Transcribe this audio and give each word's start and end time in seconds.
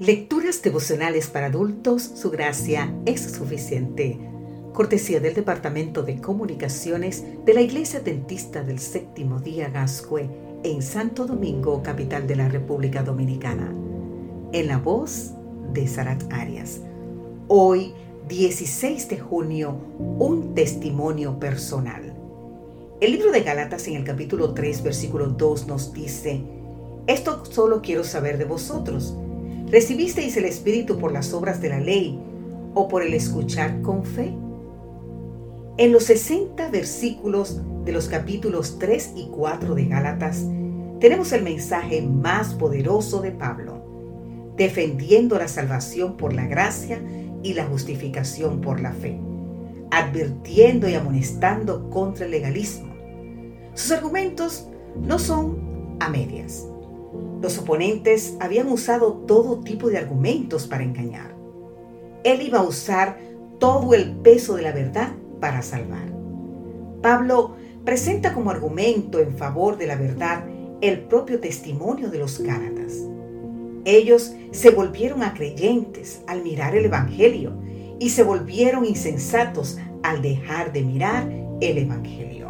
Lecturas 0.00 0.62
devocionales 0.62 1.26
para 1.26 1.46
adultos, 1.46 2.02
su 2.14 2.30
gracia 2.30 2.94
es 3.04 3.20
suficiente. 3.32 4.16
Cortesía 4.72 5.18
del 5.18 5.34
Departamento 5.34 6.04
de 6.04 6.20
Comunicaciones 6.20 7.24
de 7.44 7.52
la 7.52 7.62
Iglesia 7.62 7.98
Dentista 7.98 8.62
del 8.62 8.78
Séptimo 8.78 9.40
Día 9.40 9.70
Gascue 9.70 10.30
en 10.62 10.82
Santo 10.82 11.26
Domingo, 11.26 11.82
capital 11.82 12.28
de 12.28 12.36
la 12.36 12.48
República 12.48 13.02
Dominicana. 13.02 13.74
En 14.52 14.68
la 14.68 14.78
voz 14.78 15.32
de 15.72 15.88
Sarat 15.88 16.32
Arias. 16.32 16.80
Hoy, 17.48 17.92
16 18.28 19.08
de 19.08 19.18
junio, 19.18 19.80
un 20.20 20.54
testimonio 20.54 21.40
personal. 21.40 22.14
El 23.00 23.10
libro 23.10 23.32
de 23.32 23.40
Galatas 23.40 23.88
en 23.88 23.96
el 23.96 24.04
capítulo 24.04 24.54
3, 24.54 24.80
versículo 24.84 25.26
2 25.26 25.66
nos 25.66 25.92
dice, 25.92 26.40
Esto 27.08 27.44
solo 27.46 27.82
quiero 27.82 28.04
saber 28.04 28.38
de 28.38 28.44
vosotros 28.44 29.16
¿Recibisteis 29.70 30.34
el 30.38 30.46
Espíritu 30.46 30.98
por 30.98 31.12
las 31.12 31.34
obras 31.34 31.60
de 31.60 31.68
la 31.68 31.78
ley 31.78 32.18
o 32.74 32.88
por 32.88 33.02
el 33.02 33.12
escuchar 33.12 33.82
con 33.82 34.02
fe? 34.02 34.32
En 35.76 35.92
los 35.92 36.04
60 36.04 36.70
versículos 36.70 37.60
de 37.84 37.92
los 37.92 38.08
capítulos 38.08 38.78
3 38.78 39.12
y 39.14 39.28
4 39.28 39.74
de 39.74 39.84
Gálatas 39.84 40.46
tenemos 41.00 41.32
el 41.32 41.42
mensaje 41.42 42.00
más 42.00 42.54
poderoso 42.54 43.20
de 43.20 43.30
Pablo, 43.30 44.54
defendiendo 44.56 45.38
la 45.38 45.48
salvación 45.48 46.16
por 46.16 46.32
la 46.32 46.46
gracia 46.46 47.02
y 47.42 47.52
la 47.52 47.66
justificación 47.66 48.62
por 48.62 48.80
la 48.80 48.92
fe, 48.94 49.20
advirtiendo 49.90 50.88
y 50.88 50.94
amonestando 50.94 51.90
contra 51.90 52.24
el 52.24 52.30
legalismo. 52.30 52.94
Sus 53.74 53.92
argumentos 53.92 54.66
no 54.96 55.18
son 55.18 55.98
a 56.00 56.08
medias 56.08 56.66
los 57.40 57.58
oponentes 57.58 58.36
habían 58.40 58.68
usado 58.68 59.12
todo 59.26 59.60
tipo 59.60 59.88
de 59.88 59.98
argumentos 59.98 60.66
para 60.66 60.84
engañar. 60.84 61.34
Él 62.24 62.42
iba 62.42 62.58
a 62.58 62.64
usar 62.64 63.18
todo 63.58 63.94
el 63.94 64.16
peso 64.16 64.56
de 64.56 64.62
la 64.62 64.72
verdad 64.72 65.12
para 65.40 65.62
salvar. 65.62 66.12
Pablo 67.02 67.54
presenta 67.84 68.34
como 68.34 68.50
argumento 68.50 69.20
en 69.20 69.36
favor 69.36 69.78
de 69.78 69.86
la 69.86 69.96
verdad 69.96 70.44
el 70.80 71.00
propio 71.00 71.40
testimonio 71.40 72.10
de 72.10 72.18
los 72.18 72.40
Gálatas. 72.40 73.04
Ellos 73.84 74.34
se 74.50 74.70
volvieron 74.70 75.22
a 75.22 75.32
creyentes 75.34 76.22
al 76.26 76.42
mirar 76.42 76.74
el 76.76 76.84
Evangelio 76.84 77.52
y 77.98 78.10
se 78.10 78.22
volvieron 78.22 78.84
insensatos 78.84 79.78
al 80.02 80.22
dejar 80.22 80.72
de 80.72 80.82
mirar 80.82 81.28
el 81.60 81.78
Evangelio. 81.78 82.48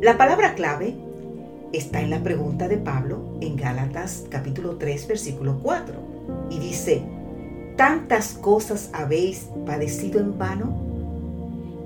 La 0.00 0.16
palabra 0.16 0.54
clave 0.54 0.94
está 1.72 2.00
en 2.00 2.10
la 2.10 2.22
pregunta 2.22 2.68
de 2.68 2.76
Pablo 2.78 3.38
en 3.40 3.56
Gálatas 3.56 4.24
capítulo 4.28 4.76
3 4.76 5.06
versículo 5.06 5.60
4 5.62 5.94
y 6.50 6.58
dice, 6.58 7.02
¿tantas 7.76 8.34
cosas 8.34 8.90
habéis 8.92 9.48
padecido 9.66 10.20
en 10.20 10.36
vano? 10.36 10.74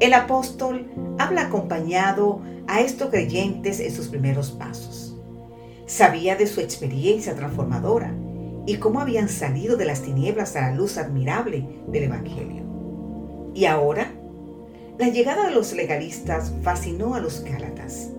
El 0.00 0.14
apóstol 0.14 0.86
habla 1.18 1.42
acompañado 1.42 2.40
a 2.66 2.80
estos 2.80 3.10
creyentes 3.10 3.78
en 3.80 3.92
sus 3.92 4.08
primeros 4.08 4.50
pasos. 4.50 5.16
Sabía 5.86 6.34
de 6.36 6.46
su 6.46 6.60
experiencia 6.60 7.34
transformadora 7.34 8.12
y 8.66 8.76
cómo 8.76 9.00
habían 9.00 9.28
salido 9.28 9.76
de 9.76 9.84
las 9.84 10.00
tinieblas 10.00 10.56
a 10.56 10.62
la 10.62 10.74
luz 10.74 10.96
admirable 10.96 11.66
del 11.88 12.04
Evangelio. 12.04 12.62
Y 13.54 13.66
ahora, 13.66 14.10
la 14.98 15.08
llegada 15.08 15.46
de 15.46 15.54
los 15.54 15.74
legalistas 15.74 16.52
fascinó 16.62 17.14
a 17.14 17.20
los 17.20 17.44
Gálatas 17.44 18.13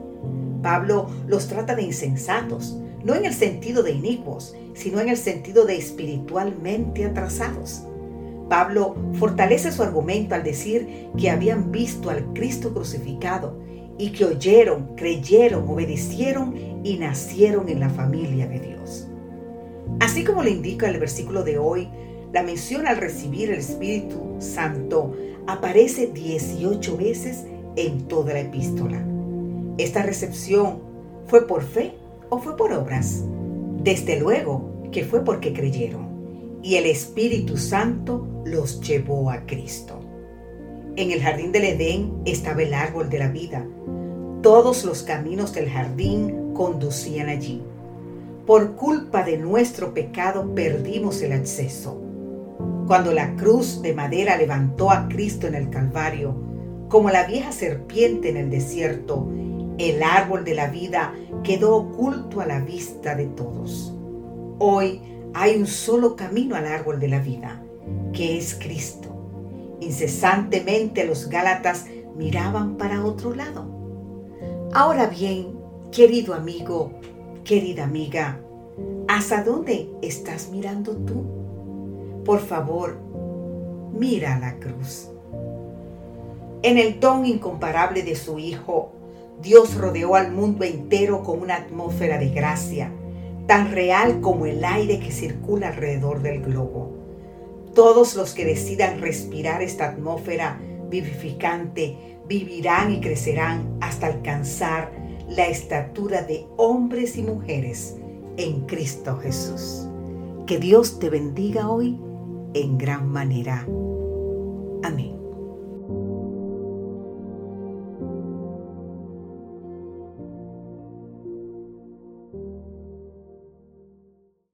Pablo 0.65 1.05
los 1.27 1.47
trata 1.47 1.75
de 1.75 1.83
insensatos, 1.83 2.75
no 3.03 3.13
en 3.13 3.25
el 3.25 3.35
sentido 3.35 3.83
de 3.83 3.91
inicuos, 3.91 4.55
sino 4.73 4.99
en 4.99 5.09
el 5.09 5.17
sentido 5.17 5.63
de 5.63 5.77
espiritualmente 5.77 7.05
atrasados. 7.05 7.83
Pablo 8.49 8.95
fortalece 9.13 9.71
su 9.71 9.83
argumento 9.83 10.33
al 10.33 10.43
decir 10.43 11.11
que 11.15 11.29
habían 11.29 11.71
visto 11.71 12.09
al 12.09 12.33
Cristo 12.33 12.73
crucificado 12.73 13.61
y 13.99 14.09
que 14.09 14.25
oyeron, 14.25 14.95
creyeron, 14.95 15.69
obedecieron 15.69 16.55
y 16.83 16.97
nacieron 16.97 17.69
en 17.69 17.79
la 17.79 17.89
familia 17.89 18.47
de 18.47 18.59
Dios. 18.59 19.07
Así 19.99 20.23
como 20.23 20.41
le 20.41 20.49
indica 20.49 20.89
el 20.89 20.99
versículo 20.99 21.43
de 21.43 21.59
hoy, 21.59 21.89
la 22.33 22.41
mención 22.41 22.87
al 22.87 22.97
recibir 22.97 23.51
el 23.51 23.59
Espíritu 23.59 24.35
Santo 24.39 25.15
aparece 25.45 26.07
18 26.07 26.97
veces 26.97 27.45
en 27.75 28.07
toda 28.07 28.33
la 28.33 28.39
epístola. 28.39 29.14
¿Esta 29.77 30.03
recepción 30.03 30.79
fue 31.27 31.47
por 31.47 31.63
fe 31.63 31.93
o 32.29 32.39
fue 32.39 32.55
por 32.55 32.71
obras? 32.71 33.23
Desde 33.83 34.19
luego 34.19 34.89
que 34.91 35.03
fue 35.03 35.23
porque 35.23 35.51
creyeron 35.51 36.15
y 36.65 36.77
el 36.77 36.87
Espíritu 36.87 37.57
Santo 37.57 38.25
los 38.43 38.81
llevó 38.81 39.29
a 39.29 39.45
Cristo. 39.45 39.99
En 40.95 41.11
el 41.11 41.21
jardín 41.21 41.51
del 41.51 41.65
Edén 41.65 42.13
estaba 42.25 42.63
el 42.63 42.73
árbol 42.73 43.09
de 43.09 43.19
la 43.19 43.27
vida. 43.27 43.67
Todos 44.41 44.83
los 44.85 45.03
caminos 45.03 45.53
del 45.53 45.69
jardín 45.69 46.53
conducían 46.53 47.29
allí. 47.29 47.61
Por 48.47 48.75
culpa 48.75 49.23
de 49.23 49.37
nuestro 49.37 49.93
pecado 49.93 50.55
perdimos 50.55 51.21
el 51.21 51.33
acceso. 51.33 52.01
Cuando 52.87 53.11
la 53.11 53.35
cruz 53.35 53.81
de 53.81 53.93
madera 53.93 54.37
levantó 54.37 54.89
a 54.89 55.07
Cristo 55.07 55.45
en 55.47 55.53
el 55.53 55.69
Calvario, 55.69 56.33
como 56.87 57.09
la 57.09 57.27
vieja 57.27 57.51
serpiente 57.51 58.29
en 58.29 58.37
el 58.37 58.49
desierto, 58.49 59.27
el 59.77 60.03
árbol 60.03 60.43
de 60.45 60.55
la 60.55 60.67
vida 60.67 61.13
quedó 61.43 61.75
oculto 61.75 62.41
a 62.41 62.45
la 62.45 62.59
vista 62.59 63.15
de 63.15 63.25
todos. 63.27 63.93
Hoy 64.59 65.01
hay 65.33 65.57
un 65.57 65.67
solo 65.67 66.15
camino 66.15 66.55
al 66.55 66.65
árbol 66.65 66.99
de 66.99 67.09
la 67.09 67.19
vida, 67.19 67.61
que 68.13 68.37
es 68.37 68.55
Cristo. 68.55 69.09
Incesantemente 69.81 71.05
los 71.05 71.29
Gálatas 71.29 71.87
miraban 72.15 72.77
para 72.77 73.03
otro 73.03 73.35
lado. 73.35 73.65
Ahora 74.73 75.07
bien, 75.07 75.59
querido 75.91 76.33
amigo, 76.33 76.93
querida 77.43 77.83
amiga, 77.83 78.39
¿hasta 79.07 79.43
dónde 79.43 79.89
estás 80.01 80.49
mirando 80.49 80.95
tú? 80.97 81.25
Por 82.23 82.39
favor, 82.39 82.97
mira 83.93 84.39
la 84.39 84.57
cruz. 84.57 85.09
En 86.63 86.77
el 86.77 86.99
don 86.99 87.25
incomparable 87.25 88.01
de 88.03 88.15
su 88.15 88.39
Hijo, 88.39 88.94
Dios 89.41 89.75
rodeó 89.75 90.15
al 90.15 90.31
mundo 90.31 90.63
entero 90.63 91.23
con 91.23 91.41
una 91.41 91.55
atmósfera 91.55 92.17
de 92.17 92.29
gracia, 92.29 92.91
tan 93.47 93.71
real 93.71 94.21
como 94.21 94.45
el 94.45 94.63
aire 94.63 94.99
que 94.99 95.11
circula 95.11 95.69
alrededor 95.69 96.21
del 96.21 96.41
globo. 96.41 96.91
Todos 97.73 98.15
los 98.15 98.33
que 98.33 98.45
decidan 98.45 99.01
respirar 99.01 99.61
esta 99.61 99.89
atmósfera 99.89 100.59
vivificante 100.89 102.17
vivirán 102.27 102.93
y 102.93 103.01
crecerán 103.01 103.77
hasta 103.81 104.07
alcanzar 104.07 104.91
la 105.29 105.47
estatura 105.47 106.21
de 106.23 106.45
hombres 106.57 107.17
y 107.17 107.23
mujeres 107.23 107.95
en 108.37 108.61
Cristo 108.61 109.17
Jesús. 109.17 109.87
Que 110.47 110.57
Dios 110.57 110.99
te 110.99 111.09
bendiga 111.09 111.69
hoy 111.69 111.99
en 112.53 112.77
gran 112.77 113.09
manera. 113.09 113.65
Amén. 114.83 115.24